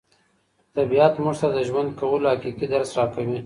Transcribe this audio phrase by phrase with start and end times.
[0.75, 3.37] طبیعت موږ ته د ژوند کولو حقیقي درس راکوي.